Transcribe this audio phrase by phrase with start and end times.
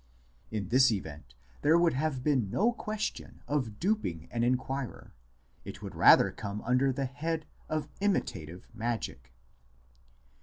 [0.49, 5.13] In this event there would have been no question of duping an inquirer,
[5.63, 9.31] it would rather come under the head of imitative magic.